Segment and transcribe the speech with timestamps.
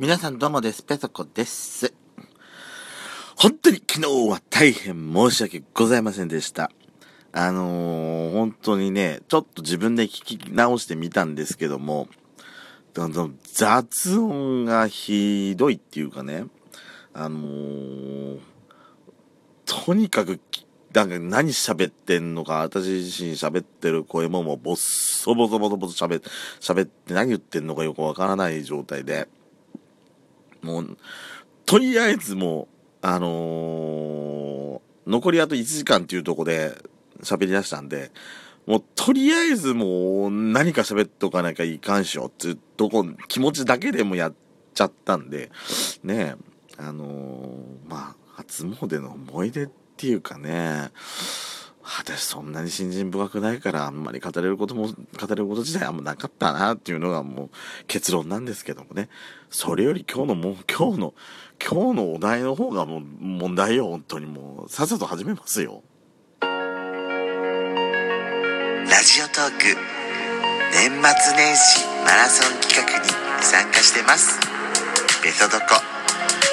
[0.00, 0.82] 皆さんどうもです。
[0.82, 1.92] ペソコです。
[3.36, 6.70] 本当に昨日は大変申し訳ございませんでした。
[7.32, 12.08] あのー、本当にね、ちょっと自分で聞き直してみたんですけども、
[12.94, 16.46] 雑音がひどいっていうかね、
[17.12, 18.38] あのー、
[19.66, 20.40] とにかく、
[20.94, 26.22] なんか何喋ってんのか、私自身喋ってる声ももうボッソボソボソボソ喋
[26.58, 29.28] 喋って何言ってんのかよくわからない状態で、
[30.62, 30.96] もう、
[31.66, 32.68] とりあえずも
[33.02, 34.60] う、あのー
[35.06, 36.76] 残りあと1時間っていうとこで
[37.22, 38.12] 喋り出したんで、
[38.66, 44.34] もうとりあえずもう何か喋っとかなきゃいかんしょっていうとこ、気持ちだけでもやっ
[44.72, 45.50] ちゃったんで、
[46.04, 50.90] ねえ、あのーまあ、初詣の思い出っていうかね、
[51.82, 54.94] 私そんなに信心深くないからあんまり語れることも、語
[55.28, 57.50] れること自体あんまなかったなっていうのがもう
[57.86, 59.08] 結論なんですけどもね。
[59.48, 61.14] それより今日のもう、今日の、
[61.58, 64.68] 今日のお題の方がもう問題よ、本当にもう。
[64.70, 65.82] さっさと始めますよ。
[69.00, 70.00] ラジオトーク
[70.72, 71.00] 年末
[71.36, 73.08] 年始マラソン企画に
[73.42, 74.38] 参加してます
[75.22, 75.80] ベトドコ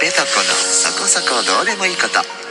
[0.00, 2.41] ベトコのそこそこどうでもいいこと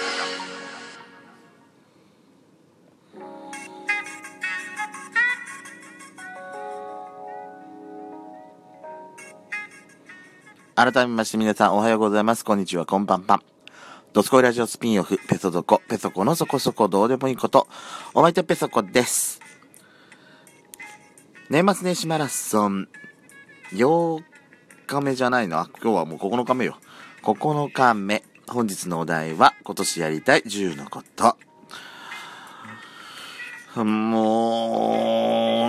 [10.83, 12.43] 改めまして皆さんおはようございます。
[12.43, 13.43] こんにちは、こんばんぱん。
[14.13, 17.67] ドスコイラジオスピンオフ、ペソドコ、ペソコのそこそこどうでもいいこと。
[18.15, 19.39] お相手ペソコです。
[21.51, 22.87] 年末年始マラソン、
[23.73, 24.23] 8
[24.87, 26.79] 日目じゃないの、今日はもう9日目よ。
[27.21, 28.23] 9日目。
[28.47, 31.37] 本日のお題は、今年やりたい10のこと。
[33.83, 35.20] もう、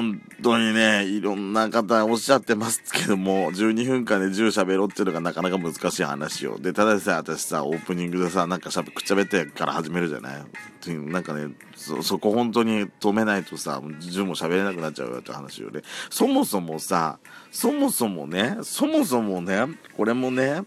[0.03, 6.59] 本当にね、いろんな方おっしゃってますけども、12分間で10喋ろうっていうのがなかなか難しい話よ。
[6.59, 10.45] で、ただでさえ私さ、オープニングでさ、なんかしゃべ、くっちゃべってから始めるじゃない？
[11.13, 15.83] なんかね、そ、そこ本当に止めないとさ、10も喋れなくなっちゃうよって話よね。
[16.11, 17.21] そもそもさ、
[17.53, 19.67] そもそもね、そもそもね、
[19.97, 20.63] これもね、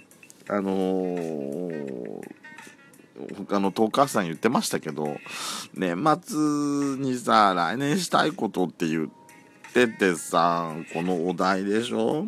[0.47, 2.21] あのー、
[3.37, 5.17] 他のトーカーさん言ってましたけど、
[5.73, 6.37] 年末
[6.97, 9.24] にさ、来年したいことって言って
[9.75, 12.25] てさん、このお題でしょ？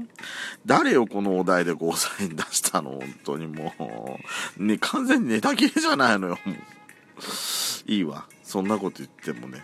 [0.65, 2.91] 誰よこのお題でゴーサイン出したの？
[2.99, 4.19] 本当にも
[4.59, 4.63] う。
[4.63, 6.39] ね、完全にネタ切れじゃないのよ。
[7.87, 8.27] いいわ。
[8.43, 9.63] そんなこと言ってもね、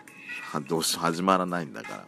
[0.51, 2.05] はどうし始まらないんだか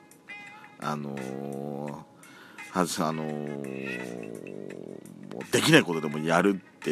[0.80, 0.90] ら。
[0.92, 6.92] あのー、はじ、あのー、もうできないことでもやるって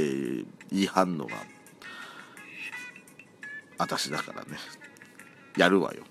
[0.71, 1.35] 言い張んのが
[3.77, 4.57] 私だからね
[5.57, 6.03] やるわよ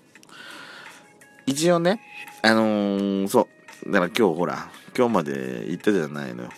[1.45, 2.01] 一応ね
[2.41, 3.47] あのー、そ
[3.85, 6.49] うだから今日ほら今日まで行ったじゃないのよ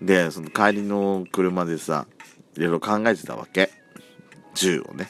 [0.00, 2.06] でその帰りの車でさ
[2.56, 3.70] いろいろ考えてたわけ
[4.54, 5.08] 銃をね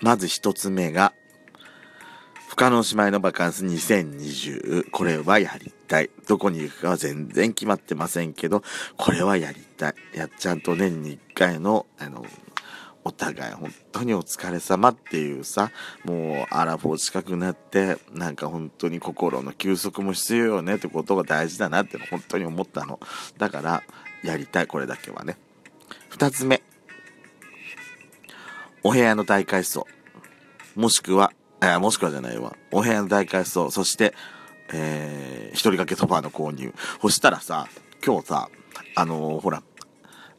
[0.00, 1.12] まず一つ目が
[2.50, 4.90] 不可能姉妹のバカンス2020。
[4.90, 6.10] これはやりたい。
[6.26, 8.64] どこに行くかは全然決まってませんけど、
[8.96, 9.94] これはやりたい。
[10.14, 12.26] やちゃんと年に1回の、あの、
[13.02, 15.70] お互い本当にお疲れ様っていうさ、
[16.04, 23.00] もうアラフォー近くなって、なんか本当に心の休息も必要よねってことが大事だなっての本当に思ったの。
[23.38, 23.82] だから、
[24.22, 25.38] やりたい、これだけはね。
[26.10, 26.62] 二つ目。
[28.82, 29.86] お部屋の大改装。
[30.76, 32.56] もしくは、えもしくはじゃないわ。
[32.70, 33.70] お部屋の大改装。
[33.70, 34.14] そして、
[34.72, 36.72] えー、一人掛けソファーの購入。
[37.00, 37.66] そしたらさ、
[38.04, 38.48] 今日さ、
[38.94, 39.62] あのーほら、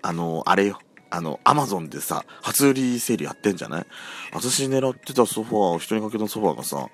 [0.02, 0.80] あのーあれよ。
[1.12, 3.86] あの、アマゾンでさ、初売りセールやってんじゃない？
[4.34, 6.88] 私狙ってたソファー、一人掛けのソファーがさ、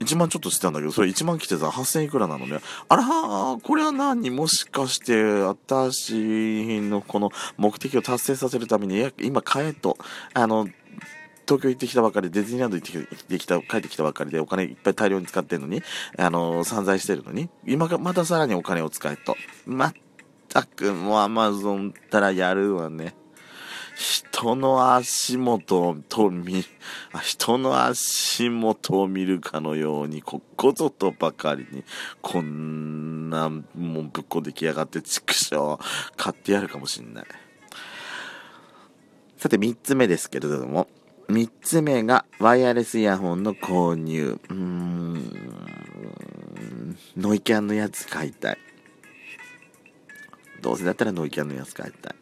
[0.00, 2.60] 1万ちょっとしてたんだけど、それ1万来てさ、8000いくらなのね。
[2.88, 4.30] あらー、これは何？
[4.30, 9.98] もしかして、私のこの目的を達成させるために、いや今買えと、
[10.34, 10.68] あの、
[11.46, 15.82] 東京行ってきたばかり、ディズニーランド行ってきた、帰ってきたばかりでお金いっぱい大量に使ってんのに、
[16.18, 19.34] あの、散財してるのに、今がまたさらにお金を使えと。
[19.66, 19.94] まっ
[20.48, 23.14] たく、もうアマゾンったらやるわね。
[23.98, 26.64] 人の足元と見、
[27.12, 31.82] あ人の足元を見るかのように、ここぞとばかりに、
[32.22, 35.80] こんな、もうぶっこ出来上がって、畜生、
[36.16, 37.26] 買ってやるかもしんない。
[39.36, 40.86] さて、三つ目ですけれども、
[41.28, 44.38] 三つ目が、ワイヤレスイヤホンの購入。
[44.48, 45.38] うーん、
[47.16, 48.58] ノイキャンのやつ買いたい。
[50.62, 52.14] どうせだったらノイキャンのやつ買いたい。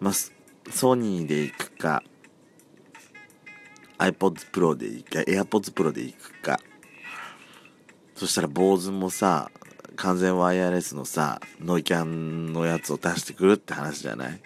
[0.00, 0.14] まあ、
[0.70, 2.02] ソニーで行くか、
[3.98, 6.60] iPods Pro で行くか、AirPods Pro で行くか。
[8.14, 9.50] そしたら坊主もさ、
[9.96, 14.40] 完全ワイヤレスのさ、ノイキャンのやつを出してくるって話じゃない？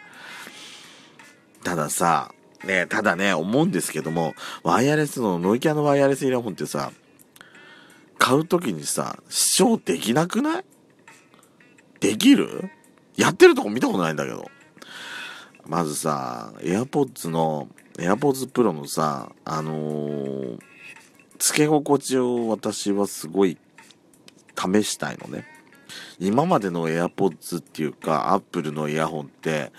[1.62, 2.32] たださ、
[2.64, 6.92] ねただね、思うんですけども、ワイヤレスの、ノイキャンのワイヤレスイヤホンってさ、
[8.18, 10.64] 買うときにさ、視聴できなくない？
[12.00, 12.70] できる？
[13.16, 14.50] やってるとこ見たことないんだけど。
[15.72, 17.66] まずさ、AirPods の、
[17.96, 20.58] AirPods Pro のさ、あのー、
[21.38, 23.56] 付け心地を私はすごい
[24.54, 25.46] 試したいのね。
[26.18, 29.72] 今までの AirPods っていうか、Apple のイヤホンって、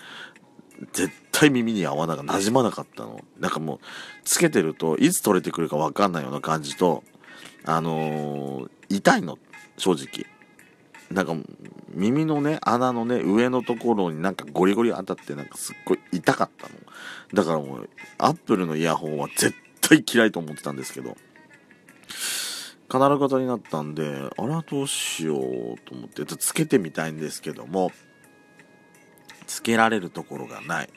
[0.92, 3.20] 絶対耳に合わなかった、馴染まなかったの。
[3.38, 3.78] なんかもう、
[4.24, 7.04] つけてると、いつ取れてくるかわかんないような感じと、
[7.64, 9.38] あのー、痛いの、
[9.76, 10.33] 正直。
[11.10, 11.34] なんか、
[11.90, 16.74] 耳のね、穴のね、上のところになんかゴリゴリ当たって、なんかすっごい痛かったの。
[17.32, 21.16] だからもう、アップルのイヤホンは絶対嫌いと思ってたんですけど、
[22.88, 25.40] カナル型になったんで、あら、どうしよう
[25.84, 27.92] と思って、つけてみたいんですけども、
[29.46, 30.88] つけられるところがない。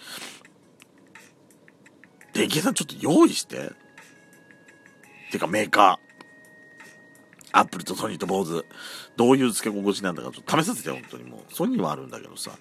[2.33, 3.71] できさんちょっと用意して。
[5.31, 6.06] てかメーカー。
[7.57, 8.65] アップルとソニーと坊主。
[9.15, 11.54] どういう付け心地なんだかちょっと試させて本当にもう。
[11.54, 12.51] ソニーはあるんだけどさ。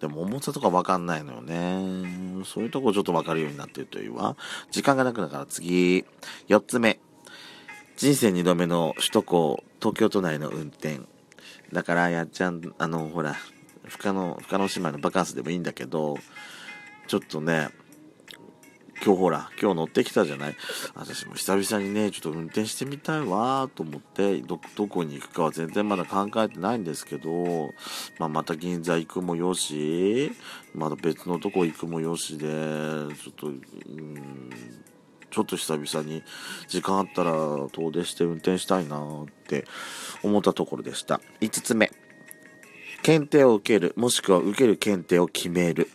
[0.00, 2.42] でも重さとかわかんないのよね。
[2.44, 4.36] そういうとこちょっとわかるようになってるというわ。
[4.72, 6.04] 時間がなくなから次。
[6.48, 6.98] 4つ目。
[7.96, 10.98] 人生2度目の首都高、東京都内の運転。
[11.72, 13.36] だから、やっちゃん、あの、ほら、
[13.86, 16.18] 深野、深野姉妹のバカンスでもいいんだけど、
[17.06, 17.68] ちょっとね、
[19.04, 20.56] 今日ほら、今日乗ってきたじゃない？
[20.94, 27.74] 私も久々にね、ちょっと運転してみたいわと思って、ど、どこに行くかは全然まだ考えてないんですけど、
[28.18, 30.32] まあ、また銀座行くもよし、
[30.74, 34.50] まだ別のとこ行くもよしで、ちょっと、うん
[35.30, 36.22] ちょっと久々に
[36.68, 37.32] 時間あったら
[37.72, 39.64] 遠出して運転したいなって
[40.22, 41.20] 思ったところでした。
[41.40, 41.90] 5つ目。
[43.02, 45.90] 検定を受ける、もしくは受ける検定を決める。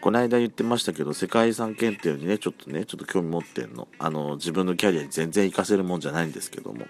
[0.00, 3.86] この間言ってましたけど、世界遺産検定にね、ちょっとね、ちょっと興味持ってんの。
[3.98, 6.86] あの、自分のキャリアに全然活かせるもんじゃないんですけども。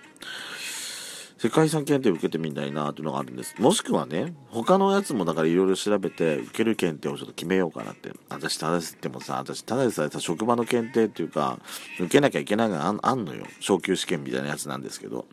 [1.39, 3.55] 世界遺産検定受けてみたいなっていうのがあるんです。
[3.59, 8.13] もしくはね、他のやつもだからいろいろ調べて、受ける検定をちょっと決めようかなって。
[8.29, 11.59] 私、ただでもさ、私、ただでさえさ、職場の検定っていうか、
[11.99, 13.47] 受けなきゃいけないのがああんのよ。
[13.59, 15.27] 昇級試験みたいなやつなんですけど。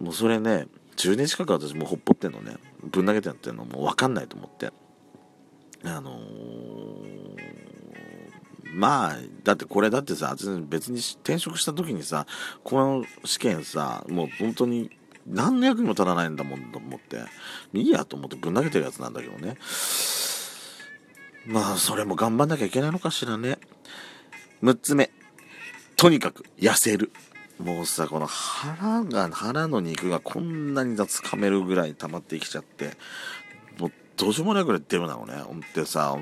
[0.00, 2.56] もうそれね、10年近く私もうほっぽってんのね。
[2.82, 4.72] ぶん投げてやってんのもうわかんないと思って。
[5.84, 7.40] あのー、
[8.72, 10.34] まあ、だってこれだってさ、
[10.68, 12.26] 別に転職した時にさ、
[12.62, 14.90] この試験さ、もう本当に
[15.26, 17.22] 何の役にも立たないんだもんと思って、
[17.72, 19.56] いいやと思ってぶん投げてるやつなんだけどね。
[21.46, 23.58] まあ、それも頑張んなきゃいけないのかしらね。
[24.62, 25.10] 6つ目。
[25.96, 27.10] とにかく痩せる。
[27.58, 32.96] もうさ、この腹が、腹の肉がこんなにつかめるぐらい溜まってきちゃって、
[34.20, 35.32] どうしようもないぐらい出るなのね。
[35.36, 36.14] ほんってさ、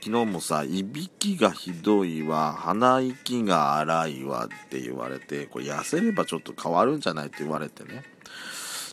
[0.00, 8.02] 昨日もさ、いびきがひどいわ、鼻息が荒いわって言われて、これ痩せればちょっと変わるんじゃないって言われてね。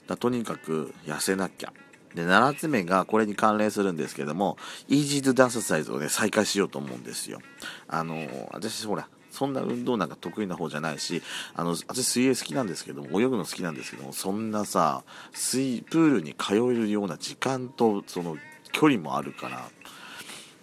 [0.06, 1.72] だとにかく痩せなきゃ。
[2.14, 4.58] で、7つ目がこれに関連するんですけども、
[4.90, 7.40] イージードダンスサイズをね、再開しようと思うんですよ。
[7.88, 11.24] あのー、私ほら、そんな運動なんか得意な方じゃないし、
[11.56, 18.38] あの、私水泳好きなんですけども、泳ぐの好きなんですけども、そんなさ、水、プールに通えるような時間と、その、
[18.72, 19.70] 距離もあるから、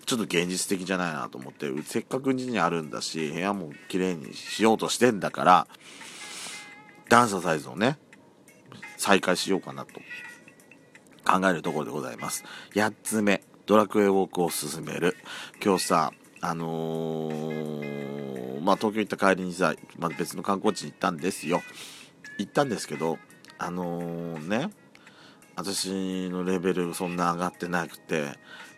[0.07, 5.67] ちょっと現実的じゃないなと思って、せっかく家にあるんだし、部屋も綺麗にしようとしてんだから、
[7.09, 7.99] ダンスサイズをね、
[8.97, 10.01] 再開しようかなと
[11.25, 12.45] 考えるところでございます。
[12.75, 15.15] 8つ目、ドラクエウォークを進める。
[15.63, 18.28] 今日さ、あのー、
[18.69, 21.63] まあ、東京行った帰りにさ、まあ、別の観光地に行ったんですよ。
[22.37, 23.17] 行ったんですけど、
[23.57, 24.69] あのー、ね、
[25.57, 28.27] 私のレベルそんな上がってなくて、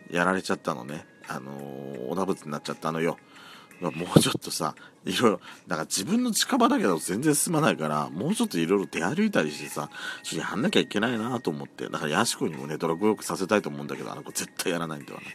[0.09, 1.05] やられちゃったのね。
[1.27, 3.17] あのー、おだぶつになっちゃったのよ。
[3.81, 9.89] もうちょっとさ、いろいろ、だから自分の近場だけど全然進まないから、もうちょっといろいろ出歩いたりしてさ、
[10.23, 15.25] ちょっとやんなきゃいけないなと思って、だからヤシコにもね、ドラゴンよくさせたいと思うんだけど、あの子絶対やらないんだよね。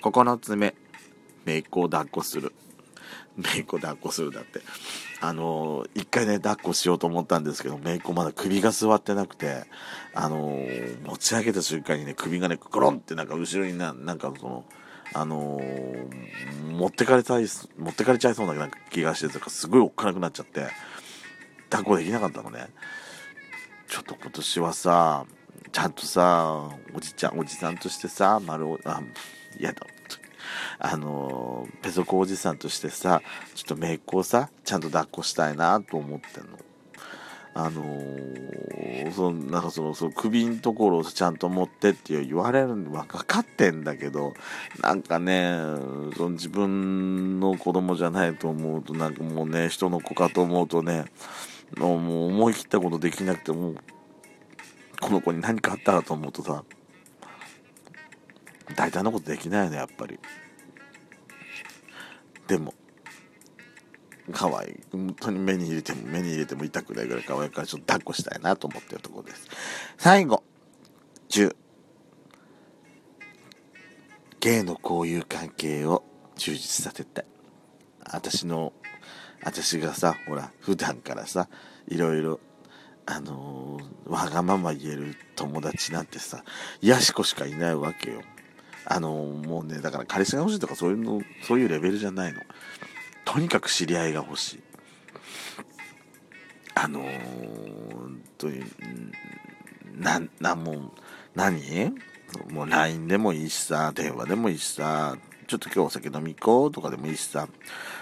[0.00, 0.74] 9つ目、
[1.44, 2.54] 姪っ子を抱っこする。
[3.38, 4.60] 姪っ子抱っこするだって。
[5.20, 9.64] あの、一回ね、抱っこしようと思ったんですけど、姪っ子まだ首が座ってなくて、
[10.14, 10.60] あの、
[11.04, 14.64] 持ち上げた瞬間にね、首がね、コロンってなんか後ろにな、なんかその、
[15.14, 15.60] あの、
[16.70, 17.46] 持ってかれたい、
[17.78, 20.66] 持ってかれちゃいそうな気がしてとか、すごいおっかなくなっちゃって、
[21.70, 22.68] 抱っこできなかったのね。
[23.88, 25.24] ちょっと今年はさ、
[25.72, 29.00] ちゃんとさ、おじちゃん、おじさんとしてさ、丸お、あ、
[29.58, 29.86] 嫌だ。
[30.78, 33.22] あの、ペソコおじさんとしてさ、
[33.54, 36.58] ちょっと姪っ子をさ、ちゃんと抱っこしたいなと思ってんの。
[37.54, 44.34] あのー、そのなんかそのその首のところをちゃんと持ってって言われるのは分かってんだけど
[44.80, 45.58] なんかね
[46.16, 51.06] その自分の子供じゃないと思うとなんかもうね人の子かと思うとね
[51.76, 53.74] もう思い切ったことできなくても
[55.00, 56.62] この子に何かあったらと思うとさ
[58.76, 60.20] 大体のことできないよねやっぱり
[62.48, 62.74] でも。
[64.32, 64.74] 可愛い。
[64.92, 69.48] 本当に目に入れても目に入れても痛くないぐらい可愛いからちょっと抱っこしたいなと思ってるところです。
[69.96, 70.42] 最後。
[71.30, 71.54] 10
[74.40, 76.04] 芸の交友関係を
[76.36, 77.26] 充実させたい
[78.10, 78.72] 私の
[79.42, 81.48] 私がさほら普段からさ
[81.88, 82.40] いろいろ
[83.04, 86.44] あのー、わがまま言える友達なんてさ
[86.80, 88.20] やしこしかいないわけよ。
[88.90, 92.40] あの、もうねだから彼氏が欲しいとかそういうのそういうレベルじゃないの。
[93.24, 94.62] とにかく知り合いが欲しい。
[96.74, 98.64] あのー、本当に
[99.96, 100.92] ななもう
[101.34, 101.92] 何？
[102.50, 105.16] もう LINE でもいいしさ電話でもいいしさ
[105.48, 107.48] ちょっと今日お酒飲み行こうとかでもいいしさ、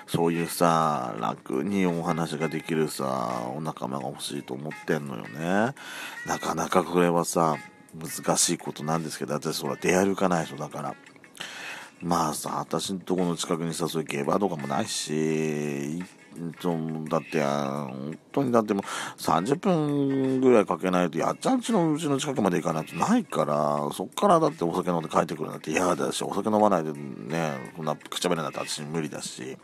[0.09, 5.73] そういうさ、楽にお話ができるさ、お仲間が欲しいと思ってんのよね。
[6.27, 7.57] なかなかこれはさ、
[7.97, 10.95] 難しいことなんですけど、私ほら出歩かない人だから。
[12.03, 16.03] まあさ、私のとこの近くにさ、そういうゲバーとかもないし、
[17.09, 18.83] だって、本当にだってもう
[19.21, 29.57] 30分ぐらいかけないと、やっちゃんちのうちの近くまで行かないとないから、そっからだってお酒飲んで帰ってくるなんて嫌だし、お酒飲まないでね、こんなくちゃべれなんて私無理だし、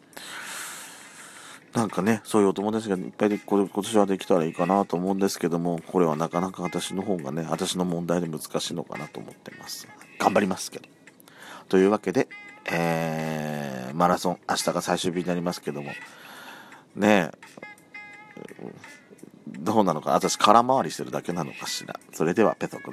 [1.74, 9.88] なんかね、そういうお友達がいっぱいで今年はできたらいいかなと思うんですけども、これはなかなか私の方がね、私の問題で難しいのかなと思ってます。
[10.18, 10.88] 頑張りますけど。
[11.68, 12.28] というわけで、
[12.70, 15.92] えー、マラソン、明日が最終日になりますけども、
[16.94, 17.38] ねえ、
[19.48, 21.98] どうなのか、私空回りしてるだけなのかしら。
[22.12, 22.90] それでは、ペトコです。